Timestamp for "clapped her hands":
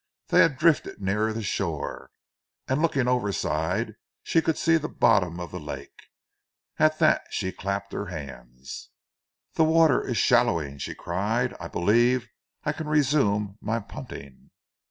7.51-8.89